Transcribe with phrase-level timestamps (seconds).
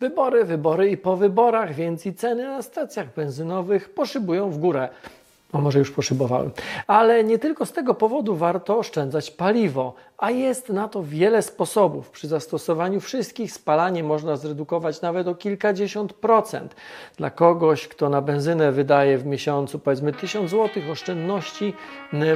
[0.00, 4.88] Wybory, wybory i po wyborach, więc i ceny na stacjach benzynowych poszybują w górę.
[5.52, 6.50] A może już poszybowały.
[6.86, 12.10] Ale nie tylko z tego powodu warto oszczędzać paliwo, a jest na to wiele sposobów.
[12.10, 16.76] Przy zastosowaniu wszystkich spalanie można zredukować nawet o kilkadziesiąt procent.
[17.16, 21.74] Dla kogoś, kto na benzynę wydaje w miesiącu powiedzmy 1000 zł, oszczędności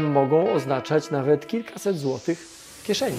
[0.00, 3.18] mogą oznaczać nawet kilkaset złotych w kieszeni.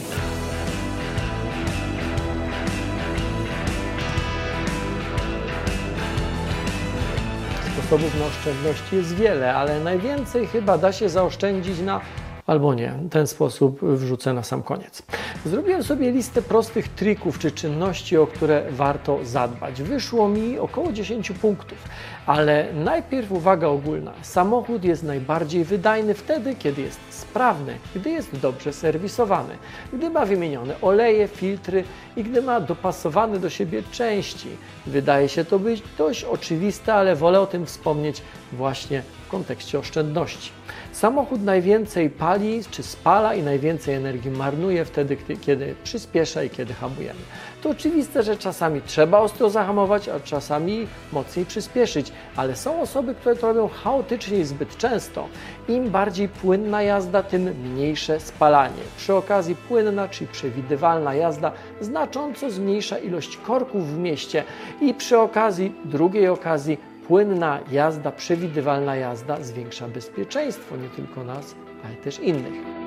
[7.86, 12.02] Sposobów na oszczędności jest wiele, ale najwięcej chyba da się zaoszczędzić na
[12.48, 12.94] albo nie.
[13.12, 15.04] Ten sposób wrzucę na sam koniec.
[15.46, 19.82] Zrobiłem sobie listę prostych trików czy czynności, o które warto zadbać.
[19.82, 21.78] Wyszło mi około 10 punktów,
[22.26, 24.14] ale najpierw uwaga ogólna.
[24.22, 29.58] Samochód jest najbardziej wydajny wtedy, kiedy jest sprawny, gdy jest dobrze serwisowany,
[29.94, 31.84] gdy ma wymienione oleje, filtry
[32.16, 34.50] i gdy ma dopasowane do siebie części.
[34.86, 39.04] Wydaje się to być dość oczywiste, ale wolę o tym wspomnieć właśnie
[39.36, 40.52] kontekście oszczędności.
[40.92, 47.20] Samochód najwięcej pali czy spala i najwięcej energii marnuje wtedy, kiedy przyspiesza i kiedy hamujemy.
[47.62, 53.36] To oczywiste, że czasami trzeba ostro zahamować, a czasami mocniej przyspieszyć, ale są osoby, które
[53.36, 55.28] to robią chaotycznie i zbyt często.
[55.68, 58.84] Im bardziej płynna jazda, tym mniejsze spalanie.
[58.98, 64.44] Przy okazji płynna, czyli przewidywalna jazda, znacząco zmniejsza ilość korków w mieście
[64.82, 71.96] i przy okazji, drugiej okazji, płynna jazda, przewidywalna jazda zwiększa bezpieczeństwo nie tylko nas, ale
[71.96, 72.85] też innych.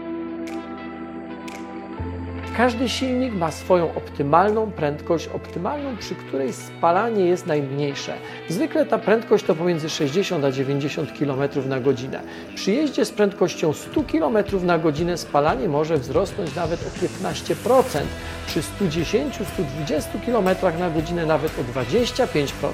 [2.58, 8.14] Każdy silnik ma swoją optymalną prędkość, optymalną, przy której spalanie jest najmniejsze.
[8.48, 12.20] Zwykle ta prędkość to pomiędzy 60 a 90 km na godzinę.
[12.54, 18.00] Przy jeździe z prędkością 100 km na godzinę spalanie może wzrosnąć nawet o 15%,
[18.46, 22.68] przy 110-120 km na godzinę nawet o 25%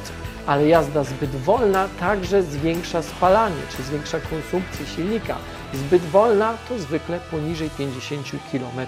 [0.46, 5.36] ale jazda zbyt wolna także zwiększa spalanie, czy zwiększa konsumpcję silnika.
[5.74, 8.86] Zbyt wolna to zwykle poniżej 50 km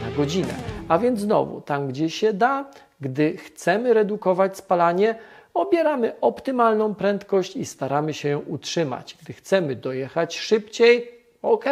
[0.00, 0.54] na godzinę.
[0.88, 2.64] A więc znowu, tam gdzie się da,
[3.00, 5.14] gdy chcemy redukować spalanie,
[5.54, 9.16] obieramy optymalną prędkość i staramy się ją utrzymać.
[9.22, 11.10] Gdy chcemy dojechać szybciej,
[11.42, 11.64] ok,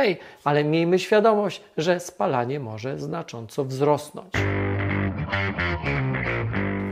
[0.44, 4.32] ale miejmy świadomość, że spalanie może znacząco wzrosnąć.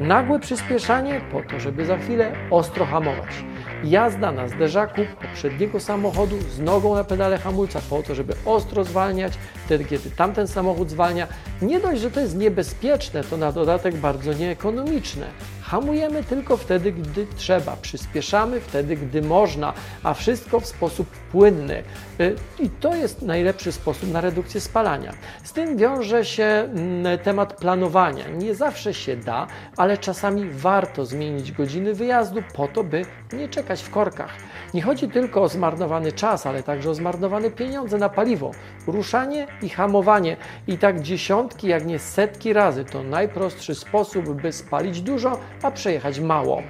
[0.01, 3.50] Nagłe przyspieszanie po to, żeby za chwilę ostro hamować.
[3.85, 9.33] Jazda na zderzaku poprzedniego samochodu z nogą na pedale hamulca po to, żeby ostro zwalniać,
[9.65, 11.27] wtedy kiedy tamten samochód zwalnia.
[11.63, 15.27] Nie dość, że to jest niebezpieczne, to na dodatek bardzo nieekonomiczne.
[15.71, 19.73] Hamujemy tylko wtedy, gdy trzeba, przyspieszamy wtedy, gdy można,
[20.03, 21.83] a wszystko w sposób płynny.
[22.21, 25.13] Y, I to jest najlepszy sposób na redukcję spalania.
[25.45, 28.29] Z tym wiąże się mm, temat planowania.
[28.29, 33.83] Nie zawsze się da, ale czasami warto zmienić godziny wyjazdu po to, by nie czekać
[33.83, 34.31] w korkach.
[34.75, 38.51] Nie chodzi tylko o zmarnowany czas, ale także o zmarnowane pieniądze na paliwo,
[38.91, 40.37] ruszanie i hamowanie.
[40.67, 46.21] I tak dziesiątki, jak nie setki razy to najprostszy sposób, by spalić dużo, a przejechać
[46.21, 46.63] mało.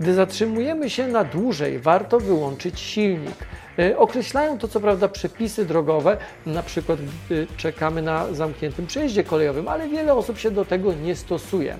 [0.00, 3.46] Gdy zatrzymujemy się na dłużej, warto wyłączyć silnik.
[3.78, 6.16] E, określają to co prawda przepisy drogowe,
[6.46, 11.16] na przykład gdy czekamy na zamkniętym przejeździe kolejowym, ale wiele osób się do tego nie
[11.16, 11.76] stosuje.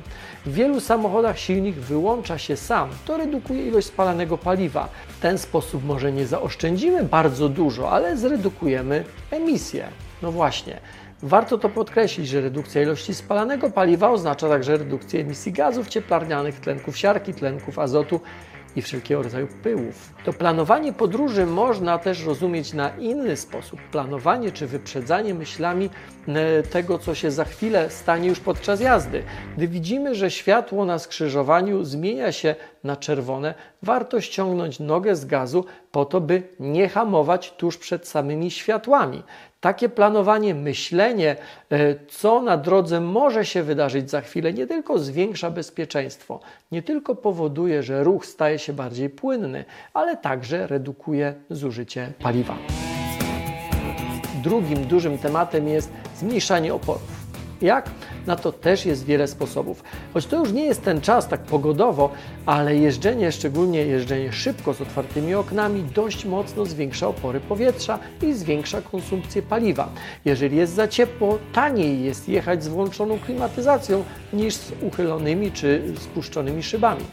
[0.46, 2.90] W wielu samochodach silnik wyłącza się sam.
[3.04, 4.88] To redukuje ilość spalanego paliwa.
[5.08, 9.88] W ten sposób może nie zaoszczędzimy bardzo dużo, ale zredukujemy emisję.
[10.22, 10.80] No właśnie.
[11.22, 16.98] Warto to podkreślić, że redukcja ilości spalanego paliwa oznacza także redukcję emisji gazów cieplarnianych, tlenków
[16.98, 18.20] siarki, tlenków azotu
[18.76, 20.14] i wszelkiego rodzaju pyłów.
[20.24, 23.80] To planowanie podróży można też rozumieć na inny sposób.
[23.92, 25.90] Planowanie czy wyprzedzanie myślami
[26.28, 29.22] e, tego, co się za chwilę stanie już podczas jazdy.
[29.56, 32.54] Gdy widzimy, że światło na skrzyżowaniu zmienia się
[32.84, 38.50] na czerwone, warto ściągnąć nogę z gazu po to, by nie hamować tuż przed samymi
[38.50, 39.22] światłami.
[39.66, 41.36] Takie planowanie, myślenie,
[41.70, 46.40] e, co na drodze może się wydarzyć za chwilę, nie tylko zwiększa bezpieczeństwo,
[46.72, 49.64] nie tylko powoduje, że ruch staje się bardziej płynny,
[49.94, 52.56] ale także redukuje zużycie paliwa.
[54.42, 57.15] Drugim dużym tematem jest zmniejszanie oporów.
[57.62, 57.90] Jak?
[58.26, 59.82] Na to też jest wiele sposobów.
[60.14, 62.10] Choć to już nie jest ten czas tak pogodowo,
[62.46, 68.82] ale jeżdżenie, szczególnie jeżdżenie szybko z otwartymi oknami, dość mocno zwiększa opory powietrza i zwiększa
[68.82, 69.88] konsumpcję paliwa.
[70.24, 76.62] Jeżeli jest za ciepło, taniej jest jechać z włączoną klimatyzacją niż z uchylonymi czy spuszczonymi
[76.62, 77.04] szybami.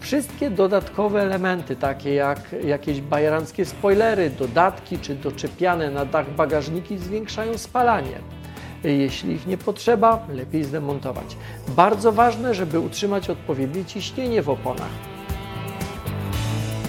[0.00, 7.58] Wszystkie dodatkowe elementy, takie jak jakieś bajeranckie spoilery, dodatki czy doczepiane na dach bagażniki, zwiększają
[7.58, 8.41] spalanie.
[8.84, 11.36] Jeśli ich nie potrzeba, lepiej zdemontować.
[11.68, 14.90] Bardzo ważne, żeby utrzymać odpowiednie ciśnienie w oponach.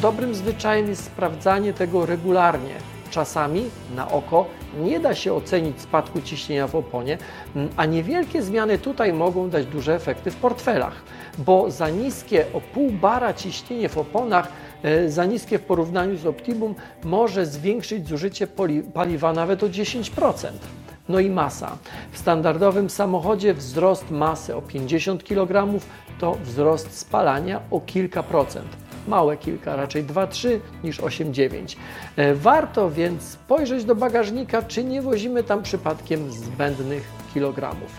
[0.02, 2.76] Dobrym zwyczajem jest sprawdzanie tego regularnie.
[3.12, 3.64] Czasami
[3.96, 4.46] na oko
[4.80, 7.18] nie da się ocenić spadku ciśnienia w oponie,
[7.56, 11.04] mm, a niewielkie zmiany tutaj mogą dać duże efekty w portfelach,
[11.38, 14.48] bo za niskie o pół bara ciśnienie w oponach,
[14.84, 18.48] e, za niskie w porównaniu z optimum, może zwiększyć zużycie
[18.94, 20.83] paliwa nawet o 10%.
[21.10, 21.78] No i masa.
[22.12, 25.80] W standardowym samochodzie wzrost masy o 50 kg
[26.20, 31.76] to wzrost spalania o kilka procent małe kilka, raczej 2-3 niż 8-9.
[32.16, 37.92] E, Warto więc spojrzeć do bagażnika, czy nie wozimy tam przypadkiem zbędnych kilogramów.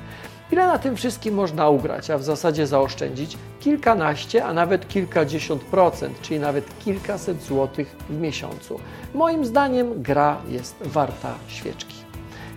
[0.53, 3.39] Ile na tym wszystkim można ugrać, a w zasadzie zaoszczędzić?
[3.61, 8.81] Kilkanaście, a nawet kilkadziesiąt procent, czyli nawet kilkaset złotych w miesiącu.
[9.15, 12.04] Moim zdaniem gra jest warta świeczki.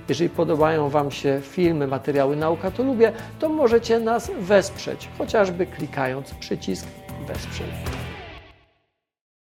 [0.10, 6.34] Jeżeli podobają Wam się filmy, materiały Nauka to lubię, to możecie nas wesprzeć, chociażby klikając
[6.34, 6.88] przycisk
[7.28, 8.07] Wesprzyj.